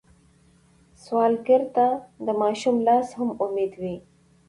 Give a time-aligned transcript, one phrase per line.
[1.03, 1.87] سوالګر ته
[2.25, 3.95] د ماشوم لاس هم امید وي